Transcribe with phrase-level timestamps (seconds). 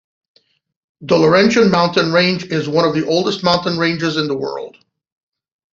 [1.01, 4.75] The Laurentian Mountain range is one of the oldest mountain ranges in the world.